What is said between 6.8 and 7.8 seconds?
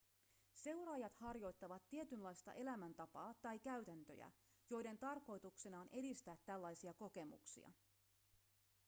kokemuksia